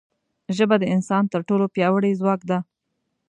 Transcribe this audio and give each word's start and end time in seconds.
ژبه 0.55 0.75
د 0.79 0.83
انسان 0.95 1.23
تر 1.33 1.41
ټولو 1.47 1.65
پیاوړی 1.75 2.11
ځواک 2.19 2.41
دی 2.49 2.59